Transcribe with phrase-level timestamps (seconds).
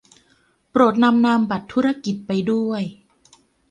[0.71, 2.81] โปรดนำนามบัตรธุรกิจไปด้วย